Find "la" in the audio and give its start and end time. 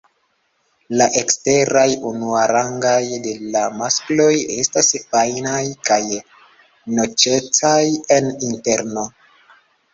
1.01-1.07, 3.57-3.63